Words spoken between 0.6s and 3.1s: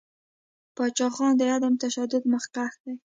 پاچاخان د عدم تشدد مخکښ دی.